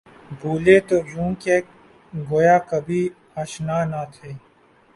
[0.39, 1.55] بُھولے تو یوں کہ
[2.13, 3.01] گویا کبھی
[3.41, 4.29] آشنا نہ تھے